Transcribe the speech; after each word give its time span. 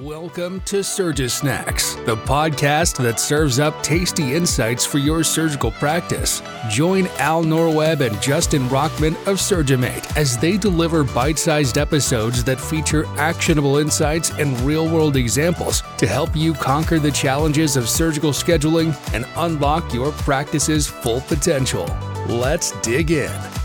Welcome 0.00 0.62
to 0.62 0.76
Surgisnacks, 0.76 2.02
the 2.06 2.16
podcast 2.16 2.96
that 3.02 3.20
serves 3.20 3.60
up 3.60 3.82
tasty 3.82 4.34
insights 4.34 4.86
for 4.86 4.96
your 4.96 5.22
surgical 5.22 5.70
practice. 5.72 6.40
Join 6.70 7.08
Al 7.18 7.44
Norweb 7.44 8.00
and 8.00 8.18
Justin 8.22 8.62
Rockman 8.68 9.12
of 9.26 9.38
Surgimate 9.38 10.16
as 10.16 10.38
they 10.38 10.56
deliver 10.56 11.04
bite 11.04 11.38
sized 11.38 11.76
episodes 11.76 12.42
that 12.44 12.58
feature 12.58 13.04
actionable 13.18 13.76
insights 13.76 14.30
and 14.30 14.58
real 14.62 14.88
world 14.88 15.14
examples 15.14 15.82
to 15.98 16.06
help 16.06 16.34
you 16.34 16.54
conquer 16.54 16.98
the 16.98 17.12
challenges 17.12 17.76
of 17.76 17.86
surgical 17.86 18.30
scheduling 18.30 18.96
and 19.12 19.26
unlock 19.36 19.92
your 19.92 20.12
practice's 20.12 20.86
full 20.86 21.20
potential. 21.20 21.84
Let's 22.28 22.70
dig 22.80 23.10
in. 23.10 23.61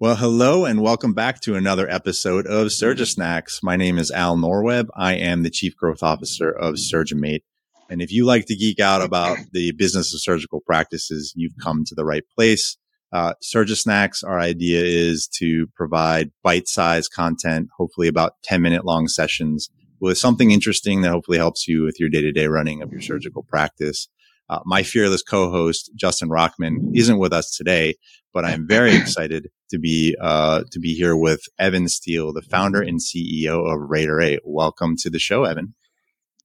Well, 0.00 0.16
hello 0.16 0.64
and 0.64 0.82
welcome 0.82 1.14
back 1.14 1.40
to 1.42 1.54
another 1.54 1.88
episode 1.88 2.48
of 2.48 2.72
Surgisnacks. 2.72 3.60
My 3.62 3.76
name 3.76 3.96
is 3.96 4.10
Al 4.10 4.36
Norweb. 4.36 4.88
I 4.96 5.14
am 5.14 5.44
the 5.44 5.50
Chief 5.50 5.76
Growth 5.76 6.02
Officer 6.02 6.50
of 6.50 6.80
Surgimate. 6.80 7.44
And 7.88 8.02
if 8.02 8.10
you 8.10 8.24
like 8.24 8.46
to 8.46 8.56
geek 8.56 8.80
out 8.80 9.02
about 9.02 9.38
the 9.52 9.70
business 9.70 10.12
of 10.12 10.20
surgical 10.20 10.60
practices, 10.60 11.32
you've 11.36 11.54
come 11.62 11.84
to 11.84 11.94
the 11.94 12.04
right 12.04 12.24
place. 12.34 12.76
Uh, 13.12 13.34
Surgisnacks, 13.40 14.24
our 14.24 14.40
idea 14.40 14.82
is 14.82 15.28
to 15.38 15.68
provide 15.76 16.32
bite-sized 16.42 17.12
content, 17.12 17.68
hopefully 17.76 18.08
about 18.08 18.32
10 18.42 18.60
minute 18.62 18.84
long 18.84 19.06
sessions 19.06 19.70
with 20.00 20.18
something 20.18 20.50
interesting 20.50 21.02
that 21.02 21.12
hopefully 21.12 21.38
helps 21.38 21.68
you 21.68 21.84
with 21.84 22.00
your 22.00 22.08
day-to-day 22.08 22.48
running 22.48 22.82
of 22.82 22.90
your 22.90 23.00
surgical 23.00 23.44
practice. 23.44 24.08
Uh, 24.50 24.58
my 24.66 24.82
fearless 24.82 25.22
co-host 25.22 25.92
Justin 25.94 26.28
Rockman 26.28 26.90
isn't 26.94 27.18
with 27.18 27.32
us 27.32 27.56
today, 27.56 27.94
but 28.34 28.44
I'm 28.44 28.66
very 28.68 28.94
excited 28.94 29.50
to 29.70 29.78
be 29.78 30.14
uh, 30.20 30.64
to 30.72 30.80
be 30.80 30.92
here 30.92 31.16
with 31.16 31.40
Evan 31.58 31.88
Steele, 31.88 32.32
the 32.34 32.42
founder 32.42 32.82
and 32.82 33.00
CEO 33.00 33.72
of 33.72 33.88
rater8. 33.88 34.40
Welcome 34.44 34.96
to 34.98 35.08
the 35.08 35.18
show, 35.18 35.44
Evan. 35.44 35.74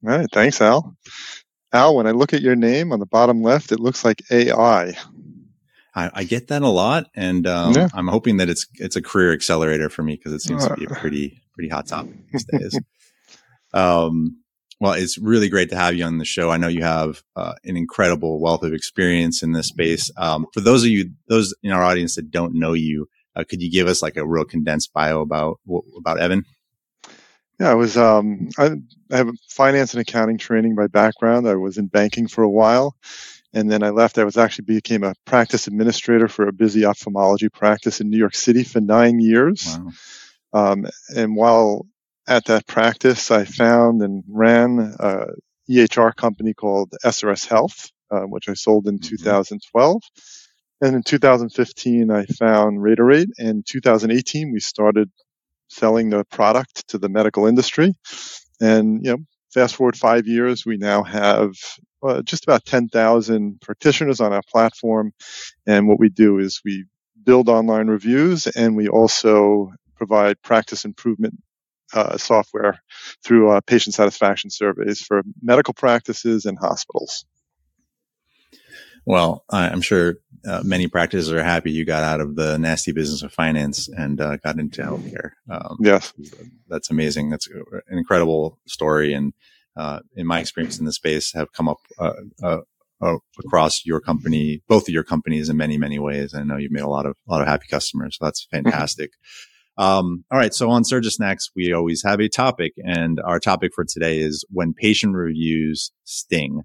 All 0.07 0.17
right, 0.17 0.27
thanks, 0.31 0.61
Al. 0.61 0.95
Al, 1.73 1.95
when 1.95 2.07
I 2.07 2.11
look 2.11 2.33
at 2.33 2.41
your 2.41 2.55
name 2.55 2.93
on 2.93 2.99
the 2.99 3.05
bottom 3.05 3.43
left, 3.43 3.73
it 3.73 3.79
looks 3.79 4.05
like 4.05 4.21
AI. 4.31 4.95
I, 5.93 6.11
I 6.13 6.23
get 6.23 6.47
that 6.47 6.61
a 6.61 6.67
lot, 6.67 7.07
and 7.15 7.45
um, 7.45 7.73
yeah. 7.73 7.89
I'm 7.93 8.07
hoping 8.07 8.37
that 8.37 8.49
it's 8.49 8.67
it's 8.75 8.95
a 8.95 9.01
career 9.01 9.33
accelerator 9.33 9.89
for 9.89 10.03
me 10.03 10.15
because 10.15 10.33
it 10.33 10.41
seems 10.41 10.65
to 10.65 10.73
be 10.75 10.85
a 10.85 10.89
uh. 10.89 10.99
pretty 10.99 11.41
pretty 11.53 11.69
hot 11.69 11.87
topic 11.87 12.15
these 12.31 12.45
days. 12.51 12.79
um, 13.73 14.37
well, 14.80 14.94
it's 14.94 15.17
really 15.17 15.49
great 15.49 15.69
to 15.69 15.75
have 15.75 15.95
you 15.95 16.05
on 16.05 16.17
the 16.17 16.25
show. 16.25 16.49
I 16.49 16.58
know 16.58 16.69
you 16.69 16.83
have 16.83 17.22
uh, 17.35 17.53
an 17.66 17.75
incredible 17.75 18.39
wealth 18.39 18.63
of 18.63 18.73
experience 18.73 19.44
in 19.44 19.52
this 19.52 19.67
space. 19.67 20.09
Um, 20.16 20.45
for 20.53 20.61
those 20.61 20.83
of 20.83 20.89
you, 20.89 21.11
those 21.27 21.53
in 21.63 21.71
our 21.71 21.83
audience 21.83 22.16
that 22.16 22.31
don't 22.31 22.53
know 22.53 22.73
you, 22.73 23.08
uh, 23.36 23.44
could 23.47 23.61
you 23.61 23.69
give 23.69 23.88
us 23.88 24.02
like 24.02 24.16
a 24.16 24.25
real 24.25 24.45
condensed 24.45 24.94
bio 24.94 25.21
about 25.21 25.59
about 25.97 26.19
Evan? 26.19 26.45
Yeah, 27.59 27.71
I 27.71 27.73
was. 27.73 27.97
Um, 27.97 28.49
I, 28.58 28.71
I 29.11 29.17
have 29.17 29.30
finance 29.49 29.94
and 29.94 30.02
accounting 30.02 30.38
training 30.38 30.75
by 30.75 30.88
background. 30.88 31.47
I 31.47 31.55
was 31.55 31.77
in 31.77 31.88
banking 31.88 32.30
for 32.30 32.41
a 32.41 32.49
while, 32.49 32.95
and 33.53 33.69
then 33.69 33.83
I 33.83 33.89
left. 33.89 34.17
I 34.17 34.23
was 34.23 34.38
actually 34.38 34.66
became 34.66 35.03
a 35.03 35.14
practice 35.25 35.67
administrator 35.67 36.30
for 36.30 36.47
a 36.47 36.53
busy 36.53 36.86
ophthalmology 36.86 37.49
practice 37.49 37.99
in 37.99 38.09
New 38.09 38.17
York 38.17 38.36
City 38.36 38.64
for 38.64 38.80
nine 38.80 39.19
years. 39.19 39.77
Wow. 39.77 40.71
Um, 40.71 40.86
and 41.14 41.36
while 41.36 41.86
at 42.30 42.45
that 42.45 42.67
practice, 42.67 43.31
I 43.31 43.44
found 43.44 44.03
and 44.03 44.23
ran 44.30 44.95
a 44.99 45.25
EHR 45.69 46.16
company 46.16 46.53
called 46.53 46.94
SRS 47.03 47.47
Health, 47.47 47.91
uh, 48.11 48.21
which 48.21 48.47
I 48.47 48.53
sold 48.53 48.88
in 48.88 48.99
mm-hmm. 48.99 49.17
2012. 49.17 50.02
And 50.81 50.95
in 50.95 51.03
2015, 51.03 52.11
I 52.11 52.25
found 52.25 52.77
rater8. 52.77 53.25
And 53.39 53.49
in 53.49 53.63
2018, 53.67 54.53
we 54.53 54.59
started 54.59 55.09
selling 55.69 56.11
the 56.11 56.23
product 56.25 56.88
to 56.89 56.99
the 56.99 57.09
medical 57.09 57.47
industry. 57.47 57.95
And, 58.61 59.03
you 59.03 59.11
know, 59.11 59.17
fast 59.52 59.76
forward 59.76 59.98
five 59.98 60.27
years, 60.27 60.65
we 60.65 60.77
now 60.77 61.03
have 61.03 61.52
uh, 62.03 62.21
just 62.21 62.43
about 62.43 62.64
10,000 62.64 63.59
practitioners 63.59 64.21
on 64.21 64.33
our 64.33 64.43
platform. 64.49 65.14
And 65.65 65.87
what 65.87 65.99
we 65.99 66.09
do 66.09 66.37
is 66.37 66.61
we 66.64 66.86
build 67.26 67.49
online 67.49 67.87
reviews 67.87 68.45
and 68.48 68.76
we 68.76 68.87
also 68.87 69.73
provide 69.98 70.42
practice 70.42 70.86
improvement 70.86 71.36
uh, 71.94 72.17
software 72.17 72.82
through 73.23 73.50
uh, 73.50 73.61
patient 73.61 73.95
satisfaction 73.95 74.50
surveys 74.50 75.02
for 75.02 75.23
medical 75.42 75.73
practices 75.73 76.45
and 76.45 76.58
hospitals. 76.60 77.26
Well, 79.05 79.44
I'm 79.50 79.82
sure 79.82 80.16
uh, 80.48 80.61
many 80.64 80.88
practices 80.88 81.32
are 81.32 81.44
happy 81.44 81.72
you 81.72 81.86
got 81.86 82.04
out 82.04 82.22
of 82.22 82.36
the 82.36 82.58
nasty 82.58 82.92
business 82.92 83.23
of 83.23 83.33
finance 83.33 83.88
and 83.88 84.22
uh, 84.22 84.38
got 84.38 84.60
into 84.60 84.82
healthcare. 84.82 85.32
Um, 85.50 85.77
yes, 85.80 86.14
that's 86.67 86.92
amazing. 86.92 87.30
That's 87.30 87.48
an 87.48 87.98
incredible 87.98 88.60
story, 88.67 89.14
and 89.14 89.33
uh, 89.76 90.02
in 90.16 90.27
my 90.27 90.39
experience 90.39 90.80
in 90.80 90.86
the 90.86 90.94
space, 90.94 91.33
have 91.33 91.52
come 91.54 91.67
up 91.67 91.80
uh, 91.98 92.58
across 93.39 93.86
your 93.86 94.00
company, 94.00 94.61
both 94.67 94.88
of 94.88 94.94
your 94.94 95.04
companies, 95.04 95.50
in 95.50 95.58
many 95.58 95.77
many 95.77 96.00
ways. 96.00 96.33
I 96.33 96.44
know 96.44 96.58
you've 96.58 96.71
made 96.71 96.83
a 96.83 96.89
lot 96.89 97.06
of 97.06 97.16
a 97.27 97.32
lot 97.32 97.42
of 97.42 97.48
happy 97.48 97.67
customers. 97.70 98.17
So 98.20 98.26
that's 98.26 98.45
mm-hmm. 98.45 98.70
fantastic. 98.70 99.11
Um, 99.79 100.25
all 100.29 100.37
right. 100.37 100.53
So 100.53 100.69
on 100.69 100.83
Surgisnacks, 100.83 101.51
we 101.55 101.71
always 101.71 102.03
have 102.03 102.19
a 102.19 102.27
topic 102.27 102.73
and 102.83 103.17
our 103.23 103.39
topic 103.39 103.71
for 103.73 103.85
today 103.85 104.19
is 104.19 104.43
when 104.49 104.73
patient 104.73 105.15
reviews 105.15 105.93
sting. 106.03 106.63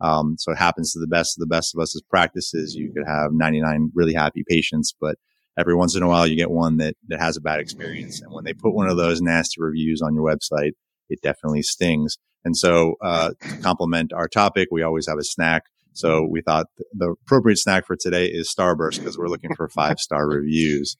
Um, 0.00 0.34
so 0.36 0.50
it 0.50 0.58
happens 0.58 0.92
to 0.92 0.98
the 0.98 1.06
best 1.06 1.38
of 1.38 1.40
the 1.40 1.46
best 1.46 1.76
of 1.76 1.80
us 1.80 1.94
as 1.94 2.02
practices. 2.10 2.74
You 2.74 2.92
could 2.92 3.06
have 3.06 3.30
99 3.32 3.92
really 3.94 4.14
happy 4.14 4.42
patients, 4.48 4.92
but 5.00 5.14
every 5.56 5.76
once 5.76 5.94
in 5.94 6.02
a 6.02 6.08
while 6.08 6.26
you 6.26 6.34
get 6.34 6.50
one 6.50 6.78
that, 6.78 6.96
that 7.06 7.20
has 7.20 7.36
a 7.36 7.40
bad 7.40 7.60
experience. 7.60 8.20
And 8.20 8.32
when 8.32 8.42
they 8.42 8.52
put 8.52 8.74
one 8.74 8.88
of 8.88 8.96
those 8.96 9.22
nasty 9.22 9.62
reviews 9.62 10.02
on 10.02 10.16
your 10.16 10.24
website, 10.24 10.72
it 11.08 11.22
definitely 11.22 11.62
stings. 11.62 12.18
And 12.44 12.56
so, 12.56 12.96
uh, 13.00 13.30
to 13.40 13.56
complement 13.58 14.12
our 14.12 14.26
topic, 14.26 14.68
we 14.72 14.82
always 14.82 15.06
have 15.06 15.18
a 15.18 15.24
snack. 15.24 15.62
So 15.92 16.26
we 16.28 16.42
thought 16.42 16.66
the 16.92 17.14
appropriate 17.24 17.58
snack 17.58 17.86
for 17.86 17.96
today 17.96 18.26
is 18.26 18.52
Starburst 18.52 18.98
because 18.98 19.16
we're 19.16 19.28
looking 19.28 19.54
for 19.54 19.68
five 19.68 20.00
star 20.00 20.28
reviews. 20.28 20.96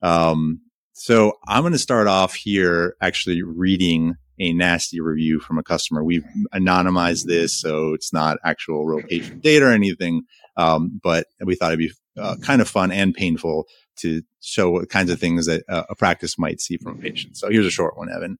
Um, 0.00 0.60
so 0.92 1.38
I'm 1.46 1.62
going 1.62 1.72
to 1.72 1.78
start 1.78 2.06
off 2.06 2.34
here 2.34 2.96
actually 3.00 3.42
reading 3.42 4.16
a 4.38 4.52
nasty 4.52 5.00
review 5.00 5.40
from 5.40 5.58
a 5.58 5.62
customer. 5.62 6.02
We've 6.02 6.24
anonymized 6.54 7.26
this, 7.26 7.58
so 7.58 7.94
it's 7.94 8.12
not 8.12 8.38
actual 8.44 8.84
real 8.84 9.06
patient 9.06 9.42
data 9.42 9.66
or 9.66 9.70
anything. 9.70 10.22
Um, 10.56 11.00
but 11.02 11.26
we 11.40 11.54
thought 11.54 11.72
it'd 11.72 11.78
be 11.78 11.92
uh, 12.16 12.36
kind 12.42 12.60
of 12.60 12.68
fun 12.68 12.92
and 12.92 13.14
painful 13.14 13.66
to 13.96 14.22
show 14.40 14.70
what 14.70 14.90
kinds 14.90 15.10
of 15.10 15.20
things 15.20 15.46
that 15.46 15.64
uh, 15.68 15.84
a 15.88 15.94
practice 15.94 16.38
might 16.38 16.60
see 16.60 16.76
from 16.76 16.98
a 16.98 17.02
patient. 17.02 17.36
So 17.36 17.48
here's 17.48 17.66
a 17.66 17.70
short 17.70 17.96
one, 17.96 18.10
Evan. 18.10 18.38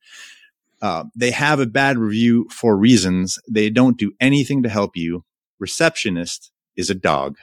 Uh, 0.80 1.04
they 1.14 1.30
have 1.30 1.60
a 1.60 1.66
bad 1.66 1.96
review 1.96 2.48
for 2.50 2.76
reasons. 2.76 3.38
They 3.48 3.70
don't 3.70 3.96
do 3.96 4.12
anything 4.20 4.64
to 4.64 4.68
help 4.68 4.96
you. 4.96 5.24
Receptionist 5.58 6.50
is 6.76 6.90
a 6.90 6.94
dog. 6.94 7.36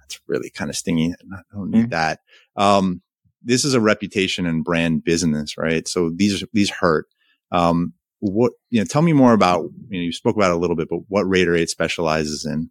That's 0.00 0.18
really 0.26 0.48
kind 0.48 0.70
of 0.70 0.76
stingy. 0.76 1.14
I 1.32 1.40
don't 1.52 1.70
need 1.70 1.82
mm-hmm. 1.82 1.90
that. 1.90 2.20
Um, 2.56 3.02
this 3.44 3.64
is 3.64 3.74
a 3.74 3.80
reputation 3.80 4.46
and 4.46 4.64
brand 4.64 5.04
business, 5.04 5.56
right? 5.56 5.86
So 5.86 6.10
these 6.14 6.44
these 6.52 6.70
hurt. 6.70 7.06
Um, 7.52 7.92
what 8.20 8.52
you 8.70 8.80
know? 8.80 8.84
Tell 8.84 9.02
me 9.02 9.12
more 9.12 9.34
about. 9.34 9.64
You 9.88 10.00
know, 10.00 10.04
you 10.04 10.12
spoke 10.12 10.36
about 10.36 10.52
a 10.52 10.56
little 10.56 10.76
bit, 10.76 10.88
but 10.88 11.00
what 11.08 11.26
rater8 11.26 11.68
specializes 11.68 12.46
in. 12.46 12.70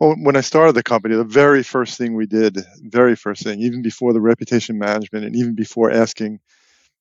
Well, 0.00 0.16
when 0.22 0.36
I 0.36 0.40
started 0.40 0.74
the 0.74 0.82
company, 0.82 1.14
the 1.16 1.24
very 1.24 1.62
first 1.62 1.98
thing 1.98 2.14
we 2.14 2.26
did, 2.26 2.58
very 2.80 3.16
first 3.16 3.42
thing, 3.42 3.60
even 3.60 3.82
before 3.82 4.12
the 4.12 4.20
reputation 4.20 4.78
management, 4.78 5.26
and 5.26 5.36
even 5.36 5.54
before 5.54 5.90
asking 5.90 6.40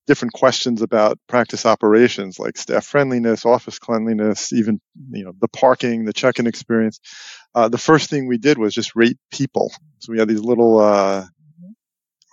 different 0.08 0.34
questions 0.34 0.82
about 0.82 1.20
practice 1.28 1.66
operations 1.66 2.40
like 2.40 2.58
staff 2.58 2.86
friendliness, 2.86 3.46
office 3.46 3.78
cleanliness, 3.78 4.52
even 4.54 4.80
you 5.12 5.24
know 5.24 5.34
the 5.40 5.48
parking, 5.50 6.06
the 6.06 6.14
check-in 6.14 6.48
experience. 6.48 7.00
Uh, 7.54 7.70
the 7.70 7.78
first 7.78 8.10
thing 8.10 8.28
we 8.28 8.38
did 8.38 8.58
was 8.58 8.74
just 8.74 8.96
rate 8.96 9.18
people. 9.32 9.72
So 10.00 10.12
we 10.12 10.20
had 10.20 10.28
these 10.28 10.42
little 10.42 10.80
uh, 10.80 11.26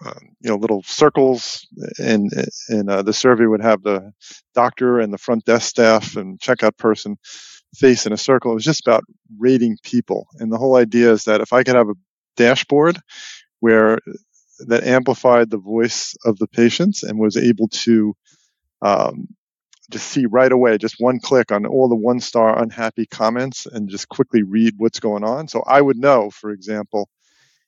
um, 0.05 0.37
you 0.41 0.51
know 0.51 0.57
little 0.57 0.83
circles 0.85 1.67
and 1.99 2.31
and 2.69 2.91
uh, 2.91 3.03
the 3.03 3.13
survey 3.13 3.47
would 3.47 3.63
have 3.63 3.83
the 3.83 4.13
doctor 4.55 5.01
and 5.01 5.13
the 5.13 5.19
front 5.19 5.45
desk 5.45 5.69
staff 5.69 6.17
and 6.17 6.39
checkout 6.41 6.77
person 6.77 7.17
face 7.77 8.07
in 8.07 8.13
a 8.13 8.17
circle. 8.17 8.53
It 8.53 8.57
was 8.57 8.65
just 8.65 8.87
about 8.87 9.05
rating 9.39 9.79
people. 9.83 10.27
And 10.39 10.53
the 10.53 10.59
whole 10.59 10.77
idea 10.77 11.13
is 11.13 11.25
that 11.25 11.41
if 11.41 11.53
i 11.53 11.63
could 11.63 11.77
have 11.77 11.89
a 11.89 11.95
dashboard 12.37 12.99
where 13.61 13.99
that 14.69 14.85
amplified 14.85 15.51
the 15.51 15.59
voice 15.59 16.15
of 16.25 16.39
the 16.39 16.47
patients 16.49 17.03
and 17.03 17.19
was 17.19 17.37
able 17.37 17.69
to 17.69 18.15
um, 18.83 19.29
just 19.91 20.09
see 20.09 20.27
right 20.27 20.53
away 20.53 20.79
just 20.79 20.97
one 20.99 21.21
click 21.21 21.53
on 21.53 21.67
all 21.67 21.89
the 21.89 21.97
one 21.97 22.21
star 22.21 22.61
unhappy 22.63 23.07
comments 23.07 23.67
and 23.67 23.89
just 23.89 24.09
quickly 24.09 24.43
read 24.43 24.75
what's 24.79 25.01
going 25.01 25.25
on. 25.25 25.49
So 25.49 25.63
i 25.67 25.81
would 25.81 25.99
know 25.99 26.31
for 26.31 26.51
example 26.51 27.09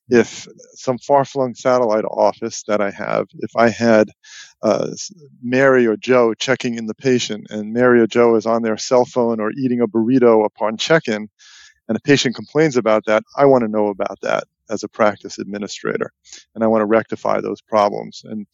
if 0.08 0.46
some 0.74 0.98
far-flung 0.98 1.54
satellite 1.54 2.04
office 2.04 2.62
that 2.68 2.80
I 2.80 2.90
have, 2.90 3.26
if 3.38 3.50
I 3.56 3.68
had 3.68 4.10
uh, 4.62 4.90
Mary 5.42 5.86
or 5.86 5.96
Joe 5.96 6.34
checking 6.34 6.76
in 6.76 6.86
the 6.86 6.94
patient, 6.94 7.48
and 7.50 7.72
Mary 7.72 8.00
or 8.00 8.06
Joe 8.06 8.36
is 8.36 8.46
on 8.46 8.62
their 8.62 8.76
cell 8.76 9.04
phone 9.04 9.40
or 9.40 9.50
eating 9.52 9.80
a 9.80 9.88
burrito 9.88 10.44
upon 10.44 10.76
check-in, 10.76 11.28
and 11.88 11.96
a 11.96 12.00
patient 12.00 12.34
complains 12.34 12.76
about 12.76 13.04
that, 13.06 13.22
I 13.36 13.46
want 13.46 13.62
to 13.62 13.68
know 13.68 13.88
about 13.88 14.20
that. 14.22 14.44
as 14.68 14.82
a 14.82 14.88
practice 14.88 15.38
administrator, 15.38 16.12
and 16.54 16.64
I 16.64 16.66
want 16.66 16.82
to 16.82 16.86
rectify 16.86 17.40
those 17.40 17.60
problems. 17.60 18.22
And 18.24 18.46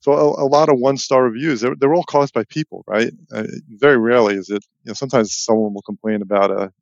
so 0.00 0.12
a, 0.12 0.44
a 0.44 0.46
lot 0.46 0.68
of 0.68 0.78
one-star 0.78 1.22
reviews, 1.22 1.60
they're, 1.60 1.76
they're, 1.76 1.94
all 1.94 2.04
caused 2.04 2.34
by 2.34 2.44
people, 2.44 2.84
right? 2.86 3.12
Uh, 3.32 3.44
very 3.68 3.98
rarely 3.98 4.34
is 4.34 4.50
it, 4.50 4.64
you 4.84 4.90
know, 4.90 4.94
sometimes 4.94 5.34
someone 5.34 5.74
will 5.74 5.82
complain 5.82 6.22
about 6.22 6.50
a, 6.50 6.72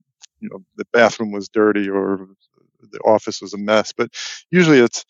you 0.41 0.49
know, 0.51 0.65
the 0.77 0.87
bathroom 0.93 1.33
was 1.33 1.49
dirty 1.49 1.89
or 1.89 2.29
the 2.81 2.99
office 3.01 3.41
was 3.41 3.55
a 3.55 3.59
mess, 3.59 3.93
but 3.93 4.11
usually 4.51 4.79
it's 4.79 5.05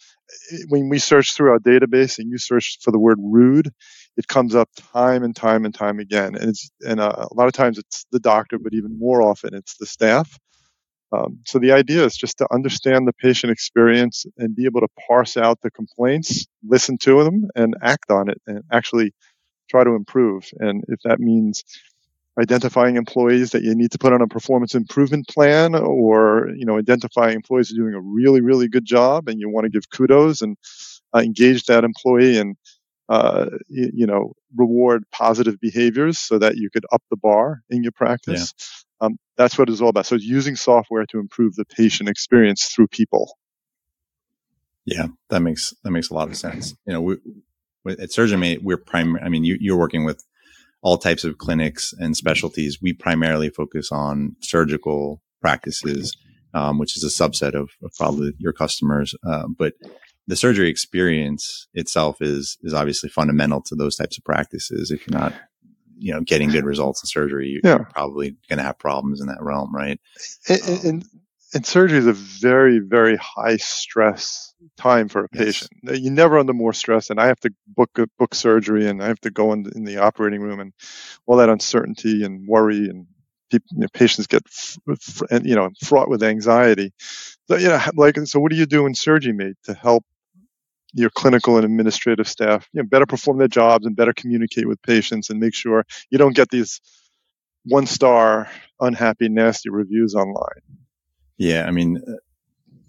when 0.69 0.89
we 0.89 0.99
search 0.99 1.35
through 1.35 1.51
our 1.51 1.59
database 1.59 2.19
and 2.19 2.31
you 2.31 2.39
search 2.39 2.79
for 2.83 2.91
the 2.91 2.99
word 2.99 3.19
rude, 3.21 3.71
it 4.17 4.27
comes 4.27 4.55
up 4.55 4.69
time 4.93 5.23
and 5.23 5.35
time 5.35 5.65
and 5.65 5.75
time 5.75 5.99
again. 5.99 6.35
And 6.35 6.51
it's 6.51 6.71
and 6.87 7.01
uh, 7.01 7.27
a 7.31 7.35
lot 7.35 7.47
of 7.47 7.53
times 7.53 7.79
it's 7.79 8.07
the 8.13 8.21
doctor, 8.21 8.59
but 8.59 8.75
even 8.75 8.99
more 8.99 9.23
often 9.23 9.55
it's 9.55 9.77
the 9.77 9.87
staff. 9.87 10.39
Um, 11.11 11.39
so 11.47 11.59
the 11.59 11.73
idea 11.73 12.05
is 12.05 12.17
just 12.17 12.37
to 12.39 12.47
understand 12.53 13.09
the 13.09 13.15
patient 13.15 13.51
experience 13.51 14.27
and 14.37 14.55
be 14.55 14.67
able 14.67 14.81
to 14.81 14.89
parse 15.07 15.39
out 15.39 15.59
the 15.63 15.71
complaints, 15.71 16.47
listen 16.67 16.99
to 16.99 17.25
them, 17.25 17.49
and 17.55 17.75
act 17.83 18.11
on 18.11 18.29
it, 18.29 18.39
and 18.47 18.63
actually 18.71 19.13
try 19.71 19.85
to 19.85 19.95
improve. 19.95 20.51
And 20.59 20.85
if 20.89 21.01
that 21.05 21.19
means 21.19 21.65
identifying 22.39 22.97
employees 22.97 23.51
that 23.51 23.63
you 23.63 23.75
need 23.75 23.91
to 23.91 23.99
put 23.99 24.13
on 24.13 24.23
a 24.23 24.27
performance 24.27 24.75
improvement 24.75 25.29
plan 25.29 25.75
or 25.75 26.51
you 26.57 26.65
know 26.65 26.79
identifying 26.79 27.35
employees 27.35 27.69
who 27.69 27.77
are 27.77 27.91
doing 27.91 27.95
a 27.95 28.01
really 28.01 28.41
really 28.41 28.69
good 28.69 28.85
job 28.85 29.29
and 29.29 29.41
you 29.41 29.49
want 29.49 29.65
to 29.65 29.71
give 29.71 29.91
kudos 29.91 30.41
and 30.41 30.57
uh, 31.15 31.19
engage 31.19 31.65
that 31.65 31.85
employee 31.85 32.39
and 32.39 32.57
uh, 33.09 33.47
you, 33.69 33.91
you, 33.95 34.07
know 34.07 34.35
reward 34.55 35.03
positive 35.11 35.59
behaviors 35.61 36.19
so 36.19 36.39
that 36.39 36.57
you 36.57 36.69
could 36.71 36.85
up 36.93 37.03
the 37.11 37.17
bar 37.17 37.63
in 37.71 37.83
your 37.83 37.93
practice 37.93 38.53
yeah. 39.01 39.07
um, 39.07 39.19
that's 39.37 39.57
what 39.57 39.69
it's 39.69 39.81
all 39.81 39.89
about 39.89 40.07
so 40.07 40.15
using 40.15 40.55
software 40.55 41.07
to 41.07 41.19
improve 41.19 41.55
the 41.55 41.65
patient 41.65 42.09
experience 42.09 42.67
through 42.67 42.87
people 42.87 43.39
yeah 44.85 45.07
that 45.31 45.41
makes 45.41 45.75
that 45.83 45.91
makes 45.91 46.11
a 46.11 46.15
lot 46.15 46.29
of 46.29 46.37
sense 46.37 46.75
you 46.87 46.93
know 46.93 47.01
we, 47.01 47.17
at 47.87 48.11
SurgiMate, 48.11 48.63
we're 48.63 48.77
primary. 48.77 49.23
I 49.25 49.29
mean, 49.29 49.45
you, 49.45 49.57
you're 49.61 49.79
working 49.79 50.05
with 50.05 50.23
all 50.83 50.99
types 50.99 51.25
of 51.25 51.39
clinics 51.39 51.93
and 51.99 52.17
specialties. 52.17 52.79
We 52.81 52.93
primarily 52.93 53.51
focus 53.51 53.91
on 53.91 54.37
surgical 54.41 55.23
practices, 55.41 56.17
um, 56.55 56.79
which 56.79 56.97
is 56.97 57.05
a 57.05 57.09
subset 57.09 57.55
of, 57.55 57.71
of 57.83 57.93
probably 57.97 58.33
your 58.39 58.53
customers. 58.53 59.15
Uh, 59.27 59.45
but 59.57 59.75
the 60.27 60.37
surgery 60.37 60.69
experience 60.69 61.69
itself 61.75 62.19
is 62.21 62.59
is 62.63 62.75
obviously 62.75 63.09
fundamental 63.09 63.63
to 63.63 63.75
those 63.75 63.97
types 63.97 64.19
of 64.19 64.25
practices. 64.25 64.91
If 64.91 65.07
you're 65.07 65.19
not, 65.19 65.33
you 65.99 66.13
know, 66.13 66.21
getting 66.21 66.51
good 66.51 66.65
results 66.65 67.03
in 67.03 67.07
surgery, 67.07 67.49
you're, 67.49 67.61
yeah. 67.65 67.85
probably 67.91 68.37
going 68.49 68.59
to 68.59 68.63
have 68.63 68.79
problems 68.79 69.21
in 69.21 69.27
that 69.29 69.43
realm, 69.43 69.75
right? 69.75 69.99
And, 70.49 70.63
um, 70.63 70.79
and, 70.85 71.05
and 71.55 71.65
surgery 71.65 71.99
is 71.99 72.07
a 72.07 72.13
very 72.13 72.79
very 72.79 73.17
high 73.17 73.57
stress 73.57 74.55
time 74.77 75.09
for 75.09 75.25
a 75.25 75.29
patient. 75.29 75.71
Yes. 75.83 76.01
You're 76.01 76.13
never 76.13 76.39
under 76.39 76.53
more 76.53 76.73
stress, 76.73 77.11
and 77.11 77.21
I 77.21 77.27
have 77.27 77.41
to 77.41 77.51
book 77.67 77.99
book 78.19 78.35
surgery, 78.35 78.89
and 78.89 79.03
I 79.03 79.07
have 79.07 79.21
to 79.21 79.31
go 79.31 79.53
in, 79.53 79.67
in 79.75 79.85
the 79.85 79.99
operating 79.99 80.41
room, 80.41 80.61
and 80.61 80.73
all 81.27 81.37
that 81.37 81.49
uncertainty 81.49 82.25
and 82.25 82.47
worry, 82.47 82.89
and 82.89 83.07
people, 83.51 83.67
you 83.73 83.81
know, 83.81 83.87
patients 83.93 84.27
get 84.27 84.43
you 85.45 85.55
know 85.55 85.71
fraught 85.85 86.09
with 86.09 86.23
anxiety. 86.23 86.93
So 87.49 87.57
you 87.57 87.69
know, 87.69 87.81
like 87.95 88.17
so, 88.25 88.41
what 88.41 88.51
do 88.51 88.57
you 88.57 88.67
do 88.67 88.87
in 88.87 88.93
SurgiMate 88.95 89.55
to 89.65 89.75
help 89.75 90.05
your 90.95 91.11
clinical 91.11 91.57
and 91.57 91.67
administrative 91.67 92.27
staff 92.27 92.67
you 92.73 92.83
know, 92.83 92.89
better 92.89 93.05
perform 93.05 93.37
their 93.37 93.47
jobs 93.47 93.85
and 93.85 93.95
better 93.95 94.15
communicate 94.15 94.67
with 94.67 94.81
patients 94.81 95.29
and 95.29 95.39
make 95.39 95.55
sure 95.55 95.85
you 96.09 96.17
don't 96.17 96.35
get 96.35 96.49
these 96.49 96.81
one 97.65 97.85
star 97.85 98.49
unhappy 98.81 99.29
nasty 99.29 99.69
reviews 99.69 100.15
online 100.15 100.63
yeah 101.39 101.65
i 101.67 101.71
mean 101.71 102.03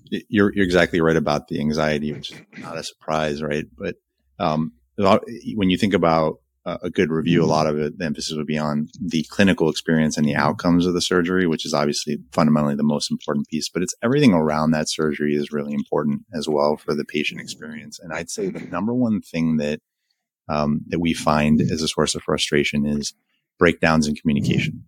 you're 0.09 0.53
you're 0.53 0.65
exactly 0.65 1.01
right 1.01 1.15
about 1.15 1.47
the 1.47 1.59
anxiety, 1.59 2.11
which 2.11 2.31
is 2.31 2.41
not 2.57 2.77
a 2.77 2.83
surprise, 2.83 3.41
right? 3.41 3.65
But 3.77 3.95
um, 4.39 4.73
when 4.97 5.69
you 5.69 5.77
think 5.77 5.93
about 5.93 6.37
a 6.65 6.89
good 6.89 7.09
review, 7.09 7.43
a 7.43 7.47
lot 7.47 7.65
of 7.65 7.79
it, 7.79 7.97
the 7.97 8.05
emphasis 8.05 8.35
would 8.37 8.45
be 8.45 8.57
on 8.57 8.89
the 9.01 9.25
clinical 9.29 9.69
experience 9.69 10.17
and 10.17 10.27
the 10.27 10.35
outcomes 10.35 10.85
of 10.85 10.93
the 10.93 11.01
surgery, 11.01 11.47
which 11.47 11.65
is 11.65 11.73
obviously 11.73 12.17
fundamentally 12.31 12.75
the 12.75 12.83
most 12.83 13.09
important 13.09 13.47
piece. 13.47 13.69
But 13.69 13.81
it's 13.81 13.95
everything 14.03 14.33
around 14.33 14.71
that 14.71 14.89
surgery 14.89 15.33
is 15.33 15.51
really 15.51 15.73
important 15.73 16.21
as 16.33 16.47
well 16.47 16.77
for 16.77 16.93
the 16.93 17.05
patient 17.05 17.41
experience. 17.41 17.99
And 17.99 18.13
I'd 18.13 18.29
say 18.29 18.49
the 18.49 18.59
number 18.59 18.93
one 18.93 19.21
thing 19.21 19.57
that 19.57 19.79
um, 20.47 20.81
that 20.87 20.99
we 20.99 21.13
find 21.13 21.61
as 21.61 21.81
a 21.81 21.87
source 21.87 22.15
of 22.15 22.23
frustration 22.23 22.85
is 22.85 23.13
breakdowns 23.57 24.07
in 24.07 24.15
communication. 24.15 24.85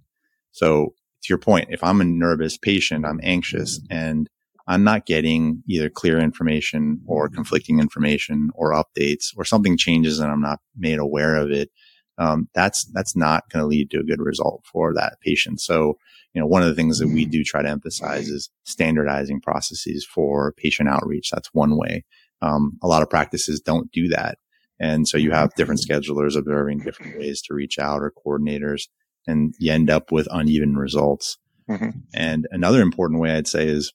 So 0.52 0.94
to 1.24 1.30
your 1.30 1.38
point, 1.38 1.68
if 1.70 1.84
I'm 1.84 2.02
a 2.02 2.06
nervous 2.06 2.58
patient, 2.58 3.06
I'm 3.06 3.20
anxious, 3.24 3.80
and 3.90 4.30
I'm 4.68 4.84
not 4.84 5.06
getting 5.06 5.64
either 5.68 5.90
clear 5.90 6.20
information 6.20 7.02
or 7.06 7.30
conflicting 7.30 7.80
information 7.80 8.52
or 8.56 8.72
updates 8.72 9.34
or 9.36 9.44
something 9.44 9.78
changes 9.78 10.20
and 10.20 10.32
I'm 10.32 10.42
not 10.42 10.60
made 10.78 11.00
aware 11.00 11.36
of 11.36 11.52
it. 11.52 11.70
Um, 12.18 12.48
that's, 12.54 12.86
that's 12.94 13.16
not 13.16 13.50
going 13.50 13.64
to 13.64 13.68
lead 13.68 13.90
to 13.92 14.00
a 14.00 14.04
good 14.04 14.22
result 14.22 14.64
for 14.72 14.94
that 14.94 15.20
patient. 15.22 15.60
So, 15.60 15.98
you 16.34 16.40
know, 16.40 16.48
one 16.48 16.62
of 16.62 16.68
the 16.68 16.76
things 16.76 17.00
that 17.00 17.08
we 17.08 17.26
do 17.26 17.44
try 17.44 17.62
to 17.62 17.70
emphasize 17.70 18.30
is 18.30 18.50
standardizing 18.64 19.42
processes 19.42 20.06
for 20.06 20.54
patient 20.54 20.88
outreach. 20.88 21.32
That's 21.32 21.54
one 21.54 21.78
way. 21.78 22.06
Um, 22.42 22.78
a 22.82 22.88
lot 22.88 23.02
of 23.02 23.10
practices 23.10 23.60
don't 23.60 23.92
do 23.92 24.08
that. 24.10 24.38
And 24.80 25.08
so 25.08 25.18
you 25.18 25.32
have 25.32 25.54
different 25.56 25.82
schedulers 25.82 26.38
observing 26.38 26.80
different 26.80 27.18
ways 27.20 27.42
to 27.44 27.54
reach 27.54 27.78
out 27.78 28.02
or 28.02 28.14
coordinators 28.26 28.88
and 29.28 29.54
you 29.60 29.72
end 29.72 29.90
up 29.90 30.12
with 30.12 30.28
uneven 30.32 30.76
results. 30.76 31.38
Mm-hmm. 31.70 31.90
And 32.14 32.48
another 32.52 32.82
important 32.82 33.22
way 33.22 33.32
I'd 33.32 33.48
say 33.48 33.68
is 33.68 33.94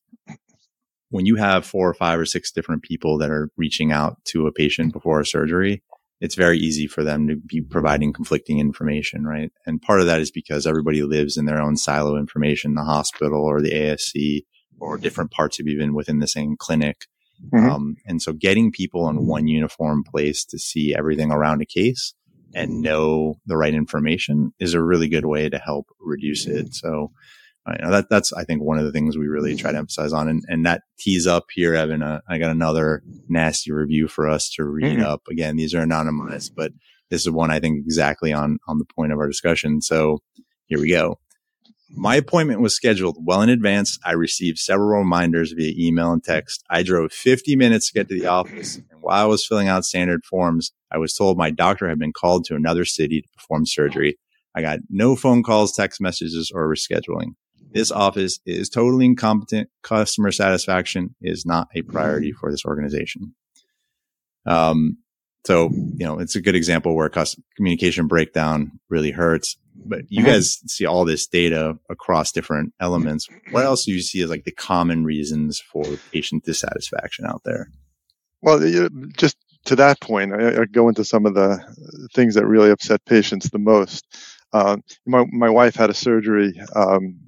when 1.11 1.27
you 1.27 1.37
have 1.37 1.65
four 1.65 1.89
or 1.89 1.95
five 1.95 2.19
or 2.19 2.27
six 2.27 2.51
different 2.51 2.83
people 2.83 3.19
that 3.19 3.31
are 3.31 3.51
reaching 3.57 3.93
out 3.93 4.25
to 4.27 4.47
a 4.47 4.53
patient 4.53 4.93
before 4.93 5.21
a 5.21 5.27
surgery, 5.27 5.83
it's 6.21 6.35
very 6.35 6.59
easy 6.59 6.87
for 6.87 7.05
them 7.05 7.29
to 7.29 7.37
be 7.37 7.61
providing 7.61 8.13
conflicting 8.13 8.59
information, 8.59 9.25
right? 9.27 9.53
And 9.67 9.83
part 9.83 10.01
of 10.01 10.07
that 10.07 10.21
is 10.21 10.31
because 10.31 10.67
everybody 10.67 11.03
lives 11.03 11.37
in 11.37 11.45
their 11.45 11.61
own 11.61 11.77
silo 11.77 12.17
information, 12.17 12.75
the 12.75 12.85
hospital 12.85 13.43
or 13.43 13.61
the 13.61 13.73
ASC 13.73 14.45
or 14.79 14.99
different 14.99 15.31
parts 15.31 15.61
of 15.61 15.67
even 15.67 15.95
within 15.95 16.19
the 16.19 16.29
same 16.29 16.57
clinic. 16.57 17.07
Mm-hmm. 17.53 17.69
Um, 17.69 17.97
and 18.07 18.23
so 18.23 18.33
getting 18.33 18.73
people 18.73 19.09
in 19.09 19.27
one 19.27 19.47
uniform 19.47 20.05
place 20.05 20.45
to 20.47 20.59
see 20.59 20.95
everything 20.97 21.31
around 21.31 21.61
a 21.61 21.67
case 21.67 22.15
and 22.55 22.81
know 22.81 23.37
the 23.47 23.57
right 23.57 23.75
information 23.75 24.53
is 24.59 24.75
a 24.75 24.83
really 24.83 25.09
good 25.09 25.27
way 25.27 25.49
to 25.49 25.59
help 25.59 25.87
reduce 26.01 26.47
it. 26.47 26.75
So, 26.75 27.13
you 27.67 27.85
know, 27.85 27.91
that 27.91 28.09
that's 28.09 28.33
I 28.33 28.45
think 28.45 28.63
one 28.63 28.79
of 28.79 28.85
the 28.85 28.93
things 28.93 29.19
we 29.19 29.27
really 29.27 29.57
try 29.57 29.73
to 29.73 29.79
emphasize 29.79 30.13
on, 30.13 30.29
and 30.29 30.45
and 30.49 30.65
that 30.67 30.83
tees 30.99 31.27
up 31.27 31.47
here, 31.53 31.75
Evan. 31.75 32.03
Uh, 32.03 32.21
I 32.29 32.39
got 32.39 32.51
another 32.51 33.03
nasty 33.29 33.73
review 33.73 34.07
for 34.09 34.29
us 34.29 34.49
to 34.51 34.65
read 34.65 34.99
mm-hmm. 34.99 35.07
up. 35.07 35.23
Again, 35.31 35.57
these 35.57 35.75
are 35.75 35.81
anonymous, 35.81 36.49
but 36.49 36.73
this 37.11 37.23
is 37.23 37.31
one 37.31 37.51
I 37.51 37.59
think 37.59 37.79
exactly 37.79 38.33
on 38.33 38.59
on 38.69 38.79
the 38.79 38.85
point 38.85 39.13
of 39.13 39.19
our 39.19 39.27
discussion. 39.27 39.81
So 39.83 40.21
here 40.67 40.81
we 40.81 40.91
go. 40.91 41.19
My 41.91 42.17
appointment 42.17 42.61
was 42.61 42.75
scheduled 42.75 43.17
well 43.25 43.43
in 43.43 43.49
advance. 43.49 43.99
I 44.05 44.13
received 44.13 44.59
several 44.59 44.99
reminders 44.99 45.53
via 45.53 45.73
email 45.77 46.13
and 46.13 46.23
text. 46.23 46.65
I 46.69 46.83
drove 46.83 47.13
50 47.13 47.55
minutes 47.55 47.89
to 47.89 47.95
get 47.95 48.09
to 48.09 48.19
the 48.19 48.27
office. 48.27 48.81
While 49.07 49.23
I 49.23 49.29
was 49.29 49.47
filling 49.47 49.69
out 49.69 49.85
standard 49.85 50.25
forms, 50.25 50.73
I 50.91 50.99
was 50.99 51.15
told 51.15 51.39
my 51.39 51.51
doctor 51.51 51.89
had 51.89 52.01
been 52.01 52.13
called 52.13 52.45
to 52.47 52.57
another 52.57 52.85
city 52.85 53.23
to 53.23 53.29
perform 53.37 53.65
surgery. 53.65 54.19
I 54.53 54.63
got 54.63 54.81
no 54.91 55.15
phone 55.15 55.45
calls, 55.45 55.77
text 55.77 56.01
messages, 56.01 56.51
or 56.53 56.69
rescheduling. 56.69 57.37
This 57.71 57.93
office 57.93 58.41
is 58.45 58.69
totally 58.69 59.05
incompetent. 59.05 59.69
Customer 59.85 60.33
satisfaction 60.33 61.15
is 61.21 61.47
not 61.47 61.69
a 61.77 61.83
priority 61.83 62.33
for 62.33 62.51
this 62.51 62.65
organization. 62.65 63.37
Um, 64.45 64.99
so, 65.45 65.71
you 65.71 66.05
know, 66.05 66.19
it's 66.19 66.35
a 66.35 66.41
good 66.41 66.57
example 66.57 66.97
where 66.97 67.09
communication 67.57 68.09
breakdown 68.09 68.73
really 68.89 69.13
hurts. 69.13 69.57
But 69.77 70.01
you 70.09 70.23
mm-hmm. 70.23 70.33
guys 70.33 70.59
see 70.67 70.85
all 70.85 71.05
this 71.05 71.29
data 71.29 71.79
across 71.89 72.33
different 72.33 72.73
elements. 72.81 73.29
What 73.53 73.65
else 73.65 73.85
do 73.85 73.93
you 73.93 74.01
see 74.01 74.21
as 74.23 74.31
like 74.31 74.43
the 74.43 74.51
common 74.51 75.05
reasons 75.05 75.61
for 75.61 75.85
patient 76.13 76.45
dissatisfaction 76.45 77.25
out 77.25 77.43
there? 77.45 77.69
Well, 78.47 78.61
just 79.19 79.39
to 79.67 79.77
that 79.77 80.01
point, 80.01 80.35
I, 80.35 80.63
I 80.63 80.67
go 80.67 80.89
into 80.89 81.05
some 81.05 81.27
of 81.27 81.35
the 81.35 81.61
things 82.15 82.37
that 82.37 82.47
really 82.47 82.71
upset 82.71 83.05
patients 83.07 83.51
the 83.51 83.59
most. 83.59 84.07
Uh, 84.55 84.79
my 85.07 85.27
my 85.33 85.51
wife 85.51 85.77
had 85.77 85.91
a 85.91 85.95
surgery 85.95 86.59
um, 86.77 87.21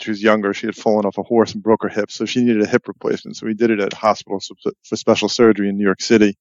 she 0.00 0.10
was 0.10 0.22
younger. 0.22 0.52
She 0.54 0.66
had 0.66 0.76
fallen 0.76 1.06
off 1.06 1.18
a 1.18 1.22
horse 1.22 1.54
and 1.54 1.62
broke 1.62 1.82
her 1.84 1.88
hip, 1.88 2.10
so 2.10 2.26
she 2.26 2.44
needed 2.44 2.62
a 2.62 2.68
hip 2.68 2.88
replacement. 2.88 3.36
So 3.36 3.46
we 3.46 3.54
did 3.54 3.70
it 3.70 3.80
at 3.80 3.94
hospital 3.94 4.40
for 4.84 4.96
special 4.96 5.28
surgery 5.28 5.68
in 5.68 5.78
New 5.78 5.84
York 5.84 6.02
City. 6.02 6.36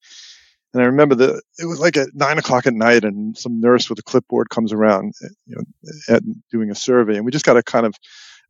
And 0.74 0.84
I 0.84 0.88
remember 0.88 1.16
that 1.16 1.42
it 1.60 1.66
was 1.66 1.80
like 1.80 1.98
at 1.98 2.10
nine 2.14 2.40
o'clock 2.40 2.68
at 2.68 2.74
night, 2.74 3.06
and 3.06 3.38
some 3.38 3.60
nurse 3.62 3.90
with 3.90 4.00
a 4.00 4.04
clipboard 4.04 4.50
comes 4.50 4.74
around, 4.74 5.14
you 5.46 5.56
know, 5.56 6.20
doing 6.52 6.72
a 6.72 6.76
survey, 6.76 7.16
and 7.16 7.26
we 7.26 7.32
just 7.32 7.46
got 7.46 7.58
a 7.58 7.64
kind 7.64 7.86
of 7.86 7.96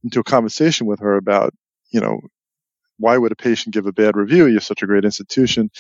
into 0.04 0.20
a 0.20 0.24
conversation 0.24 0.88
with 0.88 1.02
her 1.02 1.18
about, 1.18 1.54
you 1.92 2.00
know, 2.02 2.20
why 2.98 3.18
would 3.18 3.32
a 3.32 3.36
patient 3.36 3.74
give 3.74 3.86
a 3.86 3.92
bad 3.92 4.16
review? 4.16 4.48
You're 4.48 4.62
such 4.62 4.84
a 4.84 4.88
great 4.88 5.06
institution, 5.06 5.72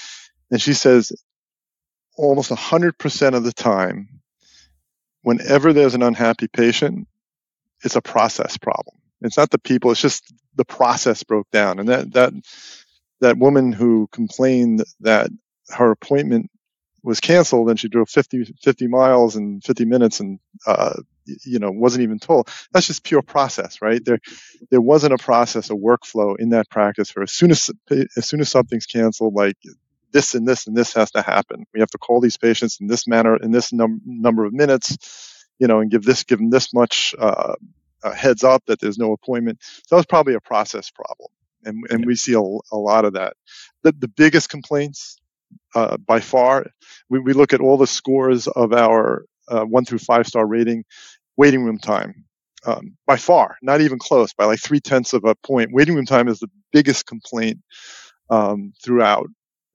and 0.51 0.61
she 0.61 0.73
says, 0.73 1.11
almost 2.15 2.51
hundred 2.51 2.97
percent 2.97 3.35
of 3.35 3.43
the 3.43 3.53
time, 3.53 4.21
whenever 5.23 5.73
there's 5.73 5.95
an 5.95 6.03
unhappy 6.03 6.47
patient, 6.47 7.07
it's 7.83 7.95
a 7.95 8.01
process 8.01 8.57
problem. 8.57 8.97
It's 9.21 9.37
not 9.37 9.49
the 9.51 9.59
people, 9.59 9.91
it's 9.91 10.01
just 10.01 10.33
the 10.55 10.65
process 10.65 11.23
broke 11.23 11.49
down. 11.51 11.79
And 11.79 11.89
that, 11.89 12.13
that, 12.13 12.33
that 13.21 13.37
woman 13.37 13.71
who 13.71 14.07
complained 14.11 14.83
that 14.99 15.29
her 15.69 15.91
appointment 15.91 16.51
was 17.03 17.19
canceled 17.19 17.69
and 17.69 17.79
she 17.79 17.89
drove 17.89 18.09
50, 18.09 18.55
50 18.61 18.87
miles 18.87 19.35
in 19.35 19.61
50 19.61 19.85
minutes 19.85 20.19
and, 20.19 20.39
uh, 20.65 20.93
you 21.25 21.59
know, 21.59 21.71
wasn't 21.71 22.03
even 22.03 22.19
told. 22.19 22.49
That's 22.71 22.87
just 22.87 23.03
pure 23.03 23.21
process, 23.21 23.81
right? 23.81 24.03
There, 24.03 24.19
there 24.71 24.81
wasn't 24.81 25.13
a 25.13 25.17
process, 25.17 25.69
a 25.69 25.73
workflow 25.73 26.35
in 26.39 26.49
that 26.49 26.69
practice 26.69 27.11
for 27.11 27.23
as 27.23 27.31
soon 27.31 27.51
as, 27.51 27.69
as 27.91 28.27
soon 28.27 28.39
as 28.39 28.49
something's 28.49 28.85
canceled, 28.85 29.33
like 29.33 29.57
this 30.11 30.33
and 30.33 30.47
this 30.47 30.67
and 30.67 30.75
this 30.75 30.93
has 30.93 31.11
to 31.11 31.21
happen. 31.21 31.65
We 31.73 31.81
have 31.81 31.91
to 31.91 31.97
call 31.97 32.21
these 32.21 32.37
patients 32.37 32.79
in 32.79 32.87
this 32.87 33.07
manner, 33.07 33.35
in 33.35 33.51
this 33.51 33.73
num- 33.73 34.01
number 34.05 34.45
of 34.45 34.53
minutes, 34.53 35.45
you 35.59 35.67
know, 35.67 35.79
and 35.79 35.91
give 35.91 36.03
this, 36.03 36.23
give 36.23 36.39
them 36.39 36.49
this 36.49 36.73
much, 36.73 37.15
uh, 37.19 37.55
heads 38.13 38.43
up 38.43 38.63
that 38.65 38.79
there's 38.79 38.97
no 38.97 39.13
appointment. 39.13 39.59
So 39.61 39.81
that 39.91 39.95
was 39.97 40.05
probably 40.05 40.33
a 40.33 40.41
process 40.41 40.91
problem. 40.91 41.29
And, 41.65 41.85
and 41.89 42.05
we 42.05 42.15
see 42.15 42.33
a, 42.33 42.39
a 42.39 42.77
lot 42.77 43.05
of 43.05 43.13
that. 43.13 43.35
The, 43.83 43.93
the 43.97 44.09
biggest 44.09 44.49
complaints 44.49 45.17
uh, 45.75 45.97
by 45.97 46.19
far. 46.19 46.65
We, 47.09 47.19
we, 47.19 47.33
look 47.33 47.53
at 47.53 47.61
all 47.61 47.77
the 47.77 47.87
scores 47.87 48.47
of 48.47 48.73
our 48.73 49.25
uh, 49.47 49.63
one 49.63 49.85
through 49.85 49.99
five 49.99 50.27
star 50.27 50.45
rating, 50.45 50.83
waiting 51.37 51.63
room 51.63 51.79
time. 51.79 52.25
Um, 52.65 52.95
by 53.05 53.17
far, 53.17 53.57
not 53.61 53.81
even 53.81 53.99
close, 53.99 54.31
by 54.33 54.45
like 54.45 54.61
three 54.61 54.79
tenths 54.79 55.11
of 55.11 55.25
a 55.25 55.35
point. 55.35 55.73
Waiting 55.73 55.95
room 55.95 56.05
time 56.05 56.29
is 56.29 56.39
the 56.39 56.49
biggest 56.71 57.05
complaint 57.05 57.59
um, 58.29 58.71
throughout 58.81 59.27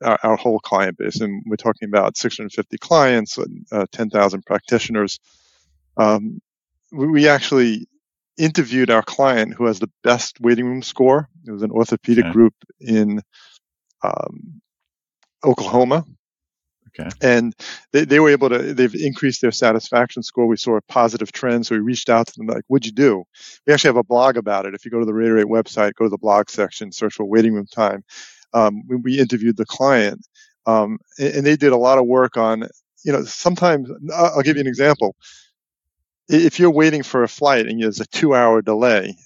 our, 0.03 0.19
our, 0.23 0.37
whole 0.37 0.59
client 0.59 0.97
base, 0.97 1.21
and 1.21 1.43
we're 1.47 1.57
talking 1.57 1.87
about 1.87 2.17
650 2.17 2.79
clients 2.79 3.37
and 3.37 3.67
uh, 3.71 3.85
10,000 3.93 4.43
practitioners. 4.47 5.19
Um, 5.99 6.41
we, 6.91 7.09
we, 7.09 7.29
actually 7.29 7.87
interviewed 8.39 8.91
our 8.91 9.03
client 9.03 9.53
who 9.53 9.67
has 9.67 9.81
the 9.81 9.91
best 10.03 10.41
waiting 10.41 10.65
room 10.65 10.83
score. 10.83 11.29
It 11.47 11.51
was 11.51 11.63
an 11.63 11.71
orthopedic 11.71 12.25
okay. 12.25 12.33
group 12.33 12.55
in 12.81 13.21
um, 14.03 14.61
Oklahoma. 15.45 16.05
Okay. 16.99 17.09
And 17.21 17.55
they, 17.93 18.05
they 18.05 18.21
were 18.21 18.31
able 18.31 18.49
to, 18.49 18.75
they've 18.75 18.95
increased 18.95 19.41
their 19.41 19.53
satisfaction 19.53 20.23
score. 20.23 20.47
We 20.47 20.57
saw 20.57 20.77
a 20.77 20.83
positive 20.83 21.33
trend. 21.33 21.67
So 21.67 21.75
we 21.75 21.81
reached 21.81 22.09
out 22.09 22.27
to 22.27 22.33
them, 22.37 22.47
like, 22.47 22.65
what'd 22.69 22.87
you 22.87 22.93
do? 22.93 23.25
We 23.67 23.73
actually 23.73 23.89
have 23.89 23.97
a 23.97 24.05
blog 24.05 24.37
about 24.37 24.67
it. 24.67 24.75
If 24.75 24.85
you 24.85 24.91
go 24.91 24.99
to 24.99 25.07
the 25.07 25.13
rater8 25.13 25.45
website, 25.45 25.95
go 25.95 26.07
to 26.07 26.11
the 26.11 26.19
blog 26.19 26.51
section, 26.51 26.93
search 26.93 27.15
for 27.15 27.25
waiting 27.25 27.55
room 27.55 27.67
time. 27.67 28.05
Um, 28.53 28.83
we, 28.89 28.97
we, 28.97 29.19
interviewed 29.19 29.59
the 29.59 29.67
client, 29.67 30.27
um, 30.67 30.99
and, 31.19 31.35
and, 31.35 31.47
they 31.47 31.55
did 31.55 31.73
a 31.73 31.77
lot 31.77 31.99
of 31.99 32.07
work 32.07 32.39
on, 32.39 32.67
you 33.05 33.13
know, 33.13 33.23
sometimes, 33.25 33.91
I'll 34.15 34.41
give 34.41 34.57
you 34.57 34.63
an 34.63 34.67
example. 34.67 35.15
If 36.31 36.59
you're 36.59 36.71
waiting 36.71 37.03
for 37.03 37.23
a 37.23 37.29
flight 37.29 37.67
and 37.67 37.83
there's 37.83 38.01
a 38.01 38.07
two 38.07 38.35
hour 38.35 38.63
delay, 38.63 39.19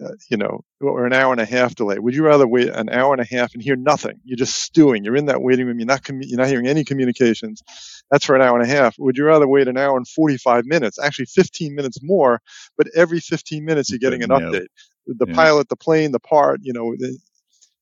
uh, 0.00 0.12
you 0.30 0.36
know, 0.36 0.60
or 0.80 1.06
an 1.06 1.12
hour 1.12 1.32
and 1.32 1.40
a 1.40 1.44
half 1.44 1.74
delay? 1.74 1.98
Would 1.98 2.14
you 2.14 2.24
rather 2.24 2.46
wait 2.46 2.68
an 2.68 2.88
hour 2.88 3.12
and 3.12 3.20
a 3.20 3.24
half 3.24 3.54
and 3.54 3.62
hear 3.62 3.76
nothing? 3.76 4.20
You're 4.24 4.36
just 4.36 4.62
stewing. 4.62 5.04
You're 5.04 5.16
in 5.16 5.26
that 5.26 5.42
waiting 5.42 5.66
room. 5.66 5.78
You're 5.78 5.86
not 5.86 6.02
commu- 6.02 6.26
you're 6.26 6.38
not 6.38 6.48
hearing 6.48 6.66
any 6.66 6.84
communications. 6.84 7.62
That's 8.10 8.24
for 8.24 8.36
an 8.36 8.42
hour 8.42 8.58
and 8.58 8.70
a 8.70 8.74
half. 8.74 8.96
Would 8.98 9.16
you 9.16 9.24
rather 9.24 9.48
wait 9.48 9.68
an 9.68 9.76
hour 9.76 9.96
and 9.96 10.06
45 10.06 10.66
minutes? 10.66 10.98
Actually, 10.98 11.26
15 11.26 11.74
minutes 11.74 11.98
more, 12.02 12.40
but 12.76 12.88
every 12.94 13.20
15 13.20 13.64
minutes 13.64 13.90
you're 13.90 13.98
getting 13.98 14.22
an 14.22 14.30
update. 14.30 14.68
The 15.06 15.26
yeah. 15.26 15.34
pilot, 15.34 15.68
the 15.68 15.76
plane, 15.76 16.12
the 16.12 16.20
part, 16.20 16.60
you 16.62 16.72
know, 16.72 16.94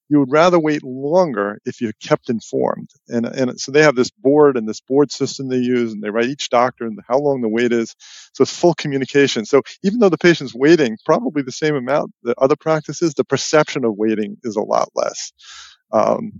you 0.09 0.21
would 0.21 0.31
rather 0.31 0.59
wait 0.59 0.83
longer 0.85 1.59
if 1.65 1.81
you 1.81 1.93
kept 2.01 2.31
informed. 2.31 2.91
And, 3.09 3.27
and 3.27 3.61
so 3.61 3.73
they 3.73 3.83
have 3.83 3.97
this 3.97 4.11
board 4.11 4.57
and 4.57 4.69
this 4.69 4.81
board 4.81 5.11
system 5.11 5.49
they 5.49 5.57
use, 5.59 5.93
and 5.93 6.03
they 6.03 6.11
write 6.11 6.29
each 6.29 6.49
doctor 6.49 6.85
and 6.85 6.99
how 7.09 7.19
long 7.19 7.41
the 7.41 7.49
wait 7.49 7.73
is. 7.73 7.95
So 8.33 8.43
it's 8.43 8.57
full 8.57 8.75
communication. 8.75 9.45
So 9.45 9.63
even 9.83 9.99
though 9.99 10.09
the 10.09 10.19
patient's 10.19 10.55
waiting 10.55 10.97
probably 11.05 11.43
the 11.43 11.53
same 11.53 11.75
amount 11.75 12.13
that 12.23 12.39
other 12.39 12.57
practices, 12.57 13.15
the 13.15 13.25
perception 13.25 13.85
of 13.85 13.97
waiting 13.97 14.37
is 14.45 14.57
a 14.57 14.63
lot 14.63 14.91
less. 14.95 15.33
Um, 15.93 16.33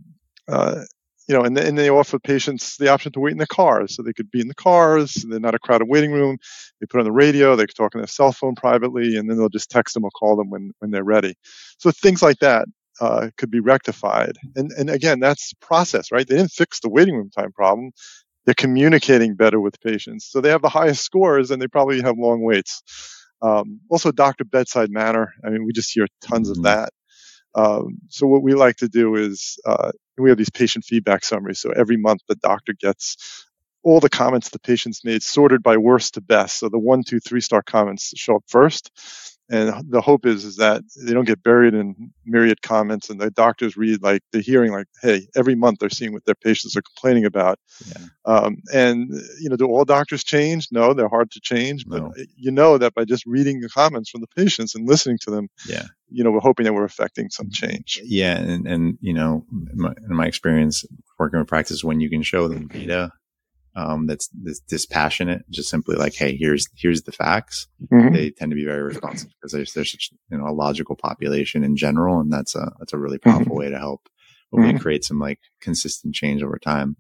uh, 0.49 0.83
you 1.29 1.35
know, 1.35 1.43
and, 1.43 1.59
and 1.59 1.77
they 1.77 1.91
offer 1.91 2.21
patients 2.21 2.77
the 2.77 2.89
option 2.89 3.11
to 3.11 3.19
wait 3.19 3.33
in 3.33 3.39
the 3.39 3.49
cars. 3.49 3.97
So 3.97 4.03
they 4.03 4.13
could 4.13 4.31
be 4.31 4.41
in 4.41 4.47
the 4.47 4.55
cars, 4.55 5.25
And 5.25 5.33
they're 5.33 5.41
not 5.41 5.57
a 5.57 5.59
crowded 5.59 5.89
waiting 5.89 6.13
room. 6.13 6.39
They 6.81 6.87
put 6.87 7.01
on 7.01 7.05
the 7.05 7.11
radio, 7.11 7.57
they 7.57 7.67
could 7.67 7.75
talk 7.75 7.97
on 7.97 8.01
their 8.01 8.07
cell 8.07 8.31
phone 8.31 8.55
privately, 8.55 9.17
and 9.17 9.29
then 9.29 9.37
they'll 9.37 9.49
just 9.49 9.71
text 9.71 9.95
them 9.95 10.05
or 10.05 10.11
call 10.11 10.37
them 10.37 10.51
when, 10.51 10.71
when 10.79 10.93
they're 10.93 11.03
ready. 11.03 11.35
So 11.79 11.91
things 11.91 12.23
like 12.23 12.39
that 12.39 12.67
uh, 13.01 13.31
could 13.37 13.51
be 13.51 13.61
rectified. 13.61 14.37
And, 14.55 14.71
and 14.73 14.91
again, 14.91 15.21
that's 15.21 15.53
process, 15.61 16.13
right? 16.13 16.27
They 16.27 16.37
didn't 16.37 16.53
fix 16.53 16.81
the 16.81 16.89
waiting 16.89 17.17
room 17.17 17.31
time 17.31 17.53
problem. 17.53 17.91
They're 18.45 18.55
communicating 18.55 19.35
better 19.35 19.61
with 19.61 19.81
patients. 19.81 20.27
So 20.31 20.41
they 20.41 20.51
have 20.51 20.63
the 20.63 20.69
highest 20.69 21.03
scores 21.03 21.51
and 21.51 21.61
they 21.61 21.67
probably 21.67 22.01
have 22.03 22.17
long 22.17 22.43
waits. 22.43 22.83
Um, 23.43 23.81
also, 23.91 24.13
doctor 24.13 24.45
bedside 24.45 24.91
manner. 24.91 25.35
I 25.45 25.51
mean, 25.51 25.65
we 25.65 25.73
just 25.73 25.93
hear 25.93 26.07
tons 26.23 26.51
mm-hmm. 26.51 26.61
of 26.61 26.65
that. 26.65 26.91
Um, 27.55 27.99
so 28.09 28.27
what 28.27 28.43
we 28.43 28.55
like 28.55 28.77
to 28.77 28.89
do 28.89 29.17
is 29.17 29.59
uh, 29.67 29.91
we 30.19 30.29
have 30.31 30.39
these 30.39 30.51
patient 30.51 30.85
feedback 30.85 31.25
summaries. 31.25 31.61
So 31.61 31.71
every 31.71 31.97
month 31.97 32.21
the 32.29 32.37
doctor 32.37 32.75
gets 32.79 33.47
all 33.83 34.01
the 34.01 34.11
comments 34.11 34.51
the 34.51 34.59
patients 34.59 35.05
made 35.05 35.23
sorted 35.23 35.63
by 35.63 35.77
worst 35.77 36.15
to 36.15 36.21
best. 36.21 36.59
So 36.59 36.69
the 36.69 36.79
one, 36.79 37.03
two, 37.03 37.21
three 37.21 37.41
star 37.41 37.63
comments 37.63 38.13
show 38.17 38.37
up 38.37 38.45
first 38.49 38.91
and 39.49 39.91
the 39.91 40.01
hope 40.01 40.27
is 40.27 40.45
is 40.45 40.57
that 40.57 40.83
they 41.05 41.13
don't 41.13 41.27
get 41.27 41.43
buried 41.43 41.75
in 41.75 42.11
myriad 42.25 42.63
comments 42.63 43.11
and 43.11 43.21
the 43.21 43.31
doctors 43.31 43.77
read 43.77 44.03
like 44.03 44.23
the 44.33 44.41
hearing 44.41 44.73
like 44.73 44.87
hey 45.03 45.27
every 45.37 45.55
month 45.55 45.79
they're 45.79 45.91
seeing 45.91 46.13
what 46.13 46.25
their 46.25 46.35
patients 46.35 46.77
are 46.77 46.83
complaining 46.83 47.25
about 47.25 47.59
yeah. 47.87 48.07
um, 48.25 48.57
and 48.73 49.11
you 49.41 49.49
know 49.49 49.57
do 49.57 49.67
all 49.67 49.85
doctors 49.85 50.25
change 50.25 50.69
no 50.71 50.93
they're 50.93 51.09
hard 51.09 51.31
to 51.31 51.41
change 51.41 51.85
but 51.87 52.03
no. 52.03 52.13
you 52.37 52.51
know 52.51 52.79
that 52.79 52.95
by 52.95 53.05
just 53.05 53.25
reading 53.27 53.61
the 53.61 53.69
comments 53.69 54.11
from 54.11 54.21
the 54.21 54.29
patients 54.29 54.75
and 54.75 54.89
listening 54.89 55.19
to 55.21 55.31
them 55.31 55.49
yeah 55.69 55.85
you 56.09 56.23
know 56.23 56.31
we're 56.31 56.41
hoping 56.41 56.65
that 56.65 56.75
we're 56.75 56.85
affecting 56.85 57.29
some 57.31 57.51
change 57.51 58.01
yeah 58.05 58.39
and, 58.39 58.67
and 58.67 58.99
you 59.01 59.13
know 59.13 59.45
in 59.53 59.81
my, 59.81 59.95
in 60.09 60.15
my 60.15 60.27
experience 60.27 60.85
working 61.19 61.39
with 61.39 61.49
practice 61.49 61.85
when 61.85 62.01
you 62.01 62.11
can 62.11 62.23
show 62.23 62.49
them 62.49 62.67
data 62.69 63.11
um, 63.77 64.07
that's 64.07 64.29
this 64.33 64.59
dispassionate, 64.61 65.49
just 65.51 65.69
simply 65.69 65.97
like, 65.97 66.15
hey, 66.15 66.35
here's 66.35 66.67
here's 66.75 67.03
the 67.03 67.13
facts. 67.13 67.69
Mm-hmm. 67.93 68.15
They 68.15 68.31
tend 68.31 68.51
to 68.51 68.57
be 68.57 68.65
very 68.65 68.83
responsive 68.83 69.29
because 69.31 69.53
there's 69.53 69.75
there's 69.75 69.93
such 69.93 70.11
you 70.31 70.39
know 70.39 70.47
a 70.47 70.53
logical 70.53 70.97
population 70.97 71.63
in 71.63 71.77
general, 71.77 72.19
and 72.19 72.33
that's 72.33 72.57
a 72.57 72.73
that's 72.79 72.95
a 72.95 72.99
really 72.99 73.19
powerful 73.19 73.45
mm-hmm. 73.45 73.59
way 73.59 73.71
to 73.71 73.79
help 73.79 74.09
hopefully 74.51 74.73
mm-hmm. 74.73 74.83
create 74.83 75.05
some 75.05 75.19
like 75.19 75.41
consistent 75.61 76.15
change 76.15 76.43
over 76.43 76.59
time. 76.59 76.97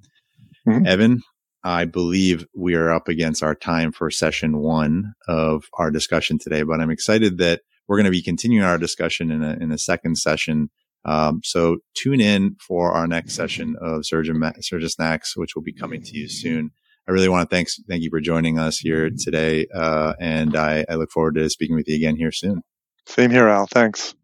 Mm-hmm. 0.69 0.87
Evan, 0.87 1.23
I 1.65 1.87
believe 1.87 2.47
we 2.55 2.75
are 2.75 2.93
up 2.93 3.09
against 3.09 3.43
our 3.43 3.55
time 3.55 3.91
for 3.91 4.11
session 4.11 4.59
one 4.59 5.15
of 5.27 5.65
our 5.75 5.91
discussion 5.91 6.39
today, 6.39 6.63
but 6.63 6.81
I'm 6.81 6.91
excited 6.91 7.39
that 7.39 7.63
we're 7.89 7.97
going 7.97 8.05
to 8.05 8.11
be 8.11 8.23
continuing 8.23 8.65
our 8.65 8.79
discussion 8.79 9.31
in 9.31 9.43
a 9.43 9.57
in 9.61 9.73
a 9.73 9.79
second 9.79 10.19
session 10.19 10.69
um, 11.07 11.41
so 11.45 11.79
tune 11.95 12.21
in 12.21 12.57
for 12.67 12.93
our 12.93 13.07
next 13.07 13.35
session 13.35 13.77
of 13.81 14.05
Surgeon, 14.05 14.43
Surgeon 14.61 14.89
Snacks, 14.89 15.37
which 15.37 15.55
will 15.55 15.63
be 15.63 15.73
coming 15.73 16.03
to 16.03 16.17
you 16.17 16.29
soon. 16.29 16.73
I 17.09 17.13
really 17.13 17.29
want 17.29 17.49
to 17.49 17.55
thank 17.55 17.69
thank 17.89 18.03
you 18.03 18.11
for 18.11 18.21
joining 18.21 18.59
us 18.59 18.79
here 18.79 19.11
today, 19.17 19.67
uh, 19.73 20.15
and 20.21 20.57
I, 20.57 20.85
I 20.89 20.97
look 20.97 21.11
forward 21.13 21.37
to 21.37 21.49
speaking 21.49 21.77
with 21.77 21.89
you 21.89 21.95
again 21.95 22.17
here 22.17 22.33
soon. 22.33 22.63
Same 23.07 23.31
here, 23.31 23.49
Al. 23.49 23.69
Thanks. 23.69 24.15